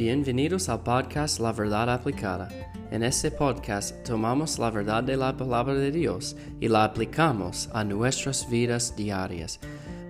[0.00, 2.48] Bienvenidos al podcast La Verdad Aplicada.
[2.90, 7.84] En este podcast tomamos la verdad de la palabra de Dios y la aplicamos a
[7.84, 9.60] nuestras vidas diarias.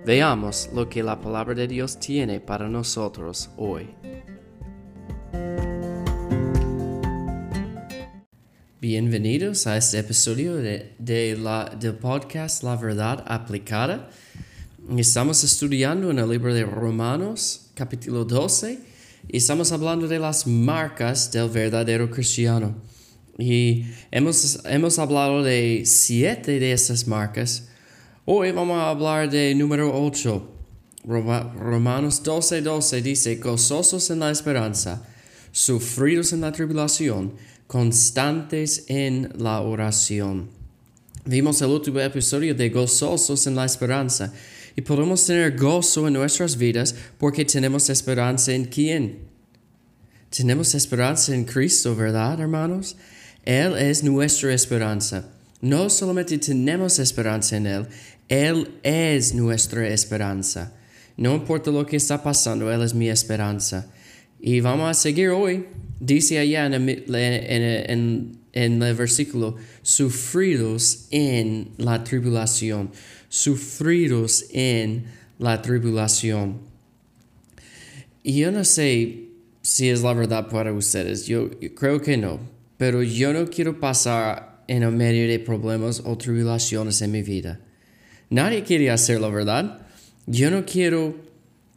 [0.05, 3.89] Veamos lo que la palabra de Dios tiene para nosotros hoy.
[8.79, 14.09] Bienvenidos a este episodio de, la, del podcast La Verdad Aplicada.
[14.95, 18.90] Estamos estudiando en el libro de Romanos, capítulo 12, y
[19.29, 22.75] estamos hablando de las marcas del verdadero cristiano.
[23.37, 27.67] Y hemos, hemos hablado de siete de esas marcas.
[28.25, 30.49] Hoy vamos a hablar de número 8.
[31.03, 35.03] Romanos 12, 12 dice, gozosos en la esperanza,
[35.51, 37.33] sufridos en la tribulación,
[37.65, 40.49] constantes en la oración.
[41.25, 44.31] Vimos el último episodio de gozosos en la esperanza
[44.75, 49.19] y podemos tener gozo en nuestras vidas porque tenemos esperanza en quién.
[50.29, 52.95] Tenemos esperanza en Cristo, ¿verdad, hermanos?
[53.43, 55.29] Él es nuestra esperanza.
[55.59, 57.87] No solamente tenemos esperanza en Él,
[58.29, 60.73] Él es nuestra esperanza.
[61.17, 63.87] No importa lo que está pasando, Él es mi esperanza.
[64.39, 65.65] Y vamos a seguir hoy.
[65.99, 72.91] Dice allá en el, en el versículo, sufridos en la tribulación
[73.31, 75.05] sufridos en
[75.39, 76.59] la tribulación.
[78.23, 79.29] Y yo no sé
[79.61, 82.41] si es la verdad para ustedes, yo, creo que no,
[82.77, 87.61] pero yo no quiero pasar en el medio de problemas o tribulaciones en mi vida.
[88.29, 89.87] Nadie quiere hacerlo, ¿verdad?
[90.25, 91.15] Yo no quiero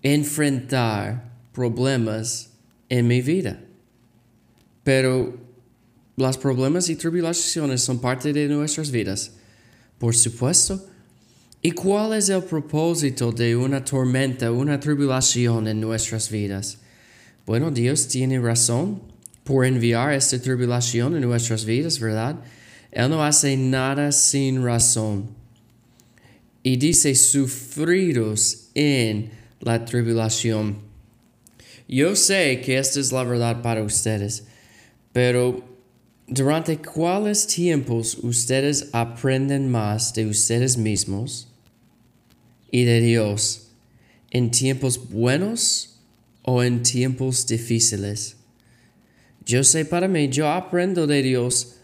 [0.02, 2.50] enfrentar problemas
[2.88, 3.60] en mi vida.
[4.82, 5.38] Pero
[6.16, 9.32] los problemas y tribulaciones son parte de nuestras vidas.
[9.98, 10.88] Por supuesto,
[11.66, 16.76] ¿Y cuál es el propósito de una tormenta, una tribulación en nuestras vidas?
[17.46, 19.00] Bueno, Dios tiene razón
[19.44, 22.36] por enviar esta tribulación en nuestras vidas, ¿verdad?
[22.92, 25.30] Él no hace nada sin razón.
[26.62, 29.30] Y dice, sufridos en
[29.60, 30.80] la tribulación.
[31.88, 34.44] Yo sé que esta es la verdad para ustedes,
[35.14, 35.64] pero
[36.26, 41.48] ¿durante cuáles tiempos ustedes aprenden más de ustedes mismos?
[42.74, 43.68] Y de Dios
[44.32, 46.00] en tiempos buenos
[46.42, 48.36] o en tiempos difíciles.
[49.46, 51.76] Yo sé para mí, yo aprendo de Dios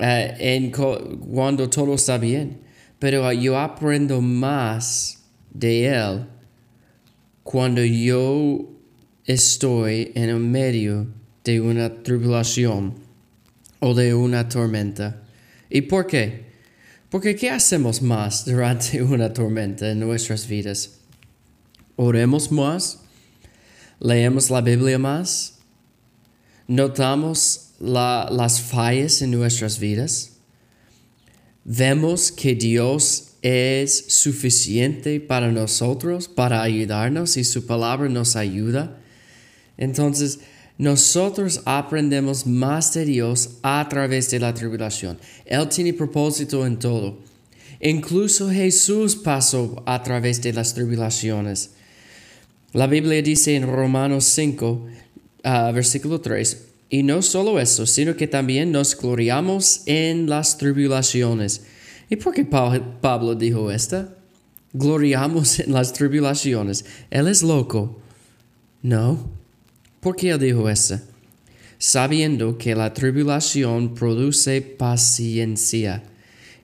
[0.00, 2.58] eh, en cuando todo está bien,
[2.98, 5.22] pero yo aprendo más
[5.54, 6.26] de Él
[7.44, 8.68] cuando yo
[9.26, 11.06] estoy en el medio
[11.44, 12.94] de una tribulación
[13.78, 15.22] o de una tormenta.
[15.70, 16.55] ¿Y por qué?
[17.10, 20.98] Porque ¿qué hacemos más durante una tormenta en nuestras vidas?
[21.94, 23.00] Oremos más,
[24.00, 25.58] leemos la Biblia más,
[26.66, 30.32] notamos las fallas en nuestras vidas,
[31.64, 38.98] vemos que Dios es suficiente para nosotros, para ayudarnos y su palabra nos ayuda.
[39.76, 40.40] Entonces,
[40.78, 45.18] nosotros aprendemos más de Dios a través de la tribulación.
[45.46, 47.18] Él tiene propósito en todo.
[47.80, 51.70] Incluso Jesús pasó a través de las tribulaciones.
[52.72, 54.86] La Biblia dice en Romanos 5,
[55.44, 61.62] ah, versículo 3, y no solo eso, sino que también nos gloriamos en las tribulaciones.
[62.08, 64.08] ¿Y por qué Pablo dijo esto?
[64.72, 66.84] Gloriamos en las tribulaciones.
[67.10, 67.98] Él es loco.
[68.82, 69.30] No,
[70.06, 71.00] ¿Por qué él dijo eso?
[71.78, 76.04] Sabiendo que la tribulación produce paciencia,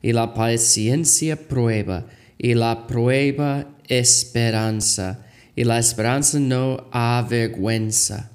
[0.00, 2.06] y la paciencia prueba,
[2.38, 5.26] y la prueba esperanza,
[5.56, 8.30] y la esperanza no avergüenza.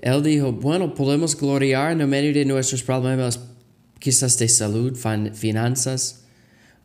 [0.00, 3.38] Él dijo, bueno, podemos gloriar en medio de nuestros problemas,
[4.00, 4.98] quizás de salud,
[5.32, 6.24] finanzas,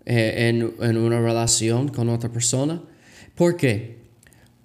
[0.05, 2.79] eh, en, en una relación con otra persona.
[3.33, 3.97] ¿Por qué?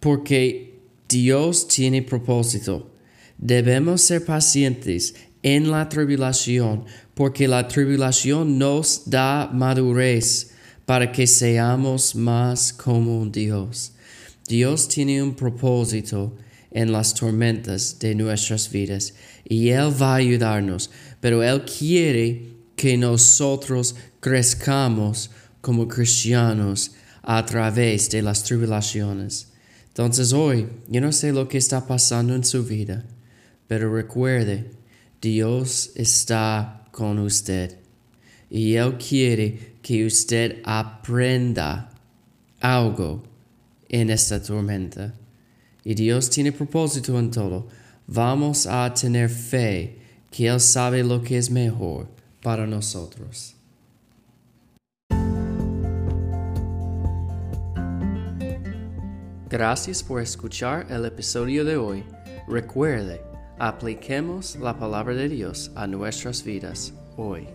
[0.01, 0.74] Porque
[1.09, 2.91] Dios tiene propósito.
[3.39, 6.85] Debemos ser pacientes en la tribulación,
[7.15, 10.53] porque la tribulación nos da madurez
[10.87, 13.93] para que seamos más como Dios.
[14.49, 16.37] Dios tiene un propósito
[16.71, 19.15] en las tormentas de nuestras vidas
[19.45, 20.91] y Él va a ayudarnos,
[21.21, 25.31] pero Él quiere que nosotros crezcamos
[25.61, 26.93] como cristianos
[27.23, 29.54] a través de las tribulaciones.
[29.95, 33.05] Entonces hoy, yo no sé lo que está pasando en su vida,
[33.69, 34.73] pero recuerde,
[35.23, 37.79] Dios está con usted
[38.51, 41.93] y Él quiere que usted aprenda
[42.59, 43.23] algo
[43.89, 45.15] en esta tormenta.
[45.85, 47.69] y Dios tiene propósito en todo,
[48.09, 49.99] vamos a tener fe
[50.33, 52.09] que Él sabe lo que es mejor
[52.43, 53.55] para nosotros.
[59.55, 62.03] Gracias por escuchar el episodio de hoy.
[62.49, 63.23] Recuerde,
[63.61, 67.47] apliquemos la palabra de Dios a nuestras vidas hoy.